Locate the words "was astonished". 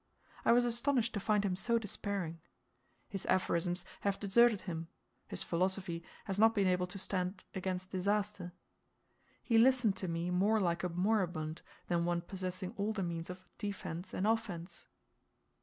0.51-1.13